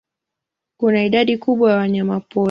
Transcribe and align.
Kuna 0.77 1.03
idadi 1.03 1.37
kubwa 1.37 1.71
ya 1.71 1.77
wanyamapori. 1.77 2.39